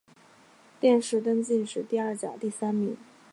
[0.79, 2.97] 殿试登进士第二甲第三名。